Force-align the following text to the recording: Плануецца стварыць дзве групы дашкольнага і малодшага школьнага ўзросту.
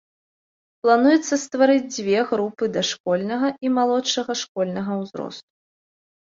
Плануецца 0.85 1.35
стварыць 1.45 1.91
дзве 1.95 2.23
групы 2.31 2.69
дашкольнага 2.79 3.47
і 3.67 3.71
малодшага 3.77 4.31
школьнага 4.41 4.91
ўзросту. 5.05 5.49